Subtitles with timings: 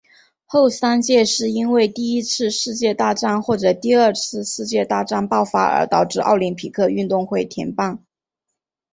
[0.47, 8.03] 后三届是因为第一次世界大战或者第二次世界大战爆发而导致奥林匹克运动会停办。